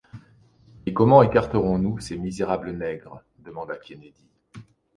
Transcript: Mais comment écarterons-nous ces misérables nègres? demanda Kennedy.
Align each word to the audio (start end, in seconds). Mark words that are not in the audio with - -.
Mais 0.83 0.93
comment 0.93 1.21
écarterons-nous 1.21 1.99
ces 1.99 2.17
misérables 2.17 2.71
nègres? 2.71 3.21
demanda 3.37 3.77
Kennedy. 3.77 4.27